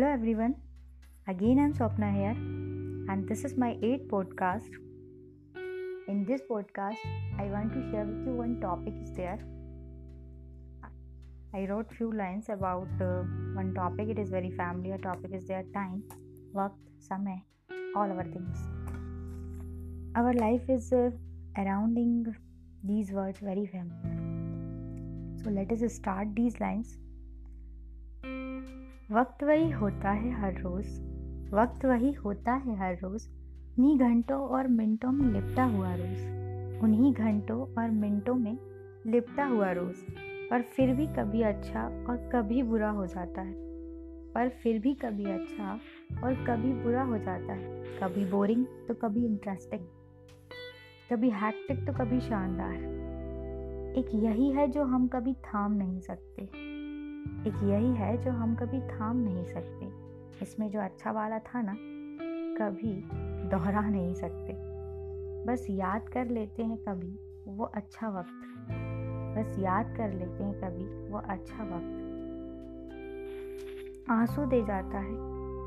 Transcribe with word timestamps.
everyone. 0.00 0.54
Again, 1.28 1.58
I'm 1.58 1.74
Swapna 1.74 2.14
here, 2.14 2.36
and 3.12 3.28
this 3.28 3.44
is 3.44 3.58
my 3.58 3.76
eighth 3.82 4.08
podcast. 4.08 4.70
In 6.08 6.24
this 6.26 6.40
podcast, 6.50 6.96
I 7.38 7.44
want 7.54 7.74
to 7.74 7.82
share 7.90 8.06
with 8.06 8.24
you 8.26 8.32
one 8.32 8.58
topic 8.62 8.94
is 9.02 9.12
there. 9.12 9.38
I 11.54 11.66
wrote 11.66 11.92
few 11.94 12.10
lines 12.10 12.48
about 12.48 12.88
uh, 13.02 13.24
one 13.52 13.74
topic. 13.74 14.08
It 14.08 14.18
is 14.18 14.30
very 14.30 14.50
familiar 14.52 14.96
topic. 14.96 15.34
Is 15.34 15.46
there 15.46 15.62
time, 15.74 16.02
work, 16.54 16.72
samay, 17.10 17.42
all 17.94 18.10
our 18.16 18.24
things. 18.24 18.56
Our 20.16 20.32
life 20.32 20.62
is 20.70 20.90
uh, 20.90 21.10
surrounding 21.54 22.34
these 22.82 23.12
words 23.12 23.40
very 23.40 23.66
familiar. 23.66 25.42
So 25.44 25.50
let 25.50 25.70
us 25.70 25.92
start 25.92 26.34
these 26.34 26.58
lines. 26.60 26.96
वक्त 29.12 29.44
वही 29.44 29.70
होता 29.70 30.10
है 30.10 30.40
हर 30.40 30.60
रोज़। 30.60 31.02
वक्त 31.54 31.84
वही 31.84 32.12
होता 32.12 32.52
है 32.52 32.78
हर 32.78 32.94
रोज़। 32.94 33.28
उन्हीं 33.78 33.98
घंटों 33.98 34.40
और 34.40 34.68
मिनटों 34.68 35.12
में 35.12 35.40
लिपटा 35.40 35.64
हुआ 35.64 35.94
रोज़। 35.94 36.28
उन्हीं 36.82 37.14
घंटों 37.14 37.82
और 37.82 37.90
मिनटों 37.90 38.34
में 38.34 38.58
लिपटा 39.06 39.44
हुआ 39.44 39.72
रोज़। 39.72 39.96
पर 40.50 40.62
फिर 40.62 40.94
भी 40.94 41.06
कभी 41.06 41.42
अच्छा 41.42 41.84
और 41.84 42.30
कभी 42.34 42.62
बुरा 42.62 42.90
हो 42.90 43.06
जाता 43.06 43.42
है। 43.42 43.54
पर 44.32 44.48
फिर 44.48 44.78
भी 44.78 44.94
कभी 44.94 45.24
अच्छा 45.24 45.72
और 46.24 46.34
कभी 46.34 46.72
बुरा 46.72 47.02
हो 47.02 47.18
जाता 47.18 47.52
है। 47.52 47.84
कभी 47.84 48.30
बोरिंग 48.30 48.66
तो 48.88 48.94
कभी 48.94 49.26
इंटरेस्टिंग 49.26 49.86
कभी 51.12 51.30
हैक्टिक 51.30 51.86
तो 51.86 51.92
कभी 51.92 52.20
शानदार। 52.20 52.74
एक 53.98 54.06
यही 54.14 54.50
है 54.50 54.68
जो 54.68 54.84
हम 54.84 55.08
कभी 55.08 55.34
थाम 55.34 55.72
नहीं 55.72 56.00
सकते। 56.00 56.72
एक 57.46 57.62
यही 57.62 57.94
है 57.94 58.16
जो 58.22 58.30
हम 58.30 58.54
कभी 58.54 58.80
थाम 58.80 59.16
नहीं 59.16 59.44
सकते। 59.44 59.86
इसमें 60.44 60.70
जो 60.70 60.80
अच्छा 60.80 61.12
वाला 61.12 61.38
था 61.38 61.62
ना, 61.62 61.76
कभी 62.58 63.02
दोहरा 63.48 63.80
नहीं 63.80 64.14
सकते। 64.14 64.52
बस 65.46 65.66
याद 65.70 66.08
कर 66.08 66.28
लेते 66.28 66.62
हैं 66.62 66.78
कभी 66.78 67.18
वो 67.50 67.64
अच्छा 67.64 68.08
वक्त। 68.08 68.48
बस 69.36 69.58
याद 69.58 69.96
कर 69.96 70.12
लेते 70.12 70.44
हैं 70.44 70.54
कभी 70.54 71.10
वो 71.10 71.18
अच्छा 71.18 71.64
वक्त। 71.64 71.98
आँसू 74.10 74.44
दे 74.44 74.62
जाता 74.62 74.98
है, 74.98 75.14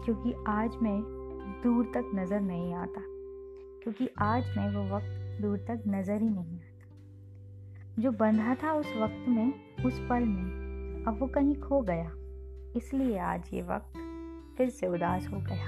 क्योंकि 0.05 0.33
आज 0.47 0.75
मैं 0.81 1.01
दूर 1.63 1.85
तक 1.85 2.11
नज़र 2.15 2.41
नहीं 2.41 2.73
आता। 2.73 3.01
क्योंकि 3.83 4.09
आज 4.19 4.57
मैं 4.57 4.75
वो 4.75 4.95
वक्त 4.95 5.41
दूर 5.41 5.57
तक 5.57 5.83
नज़र 5.87 6.21
ही 6.21 6.29
नहीं 6.29 6.55
आता। 6.55 6.95
जो 7.99 8.11
बंधा 8.11 8.55
था 8.55 8.73
उस 8.73 8.87
वक्त 8.87 9.25
में, 9.29 9.53
उस 9.85 9.99
पल 10.09 10.23
में 10.23 10.64
अब 11.07 11.17
वो 11.19 11.27
कहीं 11.27 11.55
खो 11.55 11.81
गया। 11.81 12.11
इसलिए 12.75 13.17
आज 13.17 13.49
ये 13.53 13.61
वक्त 13.61 13.93
फिर 14.57 14.69
से 14.69 14.87
उदास 14.87 15.27
हो 15.27 15.37
गया। 15.37 15.65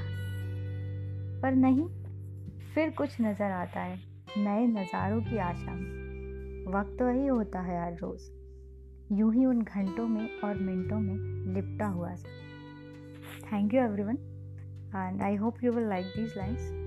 पर 1.41 1.55
नहीं, 1.55 1.87
फिर 2.75 2.89
कुछ 2.89 3.21
नज़र 3.21 3.51
आता 3.51 3.79
है, 3.79 3.99
नए 4.37 4.67
नज़ारों 4.67 5.21
की 5.21 5.37
आशा 5.37 5.73
में। 5.73 6.73
वक्त 6.73 7.01
वही 7.01 7.27
होता 7.27 7.59
है 7.59 7.85
हर 7.85 7.93
रोज़। 7.93 8.31
यूँ 9.11 9.33
ही 9.33 9.45
उन 9.45 9.61
घंटों 9.61 10.07
में 10.07 10.39
और 10.39 10.57
मिनटों 10.57 10.99
में 10.99 11.15
लिपटा 11.53 11.87
हुआ 11.87 12.15
सा। 12.15 12.29
Thank 13.51 13.73
you 13.73 13.81
everyone 13.81 14.17
and 14.95 15.21
I 15.21 15.35
hope 15.35 15.63
you 15.63 15.71
will 15.71 15.87
like 15.87 16.05
these 16.05 16.33
lines 16.37 16.86